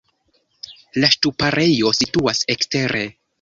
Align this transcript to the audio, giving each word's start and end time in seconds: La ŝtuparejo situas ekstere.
La 1.03 1.09
ŝtuparejo 1.15 1.93
situas 1.99 2.43
ekstere. 2.57 3.05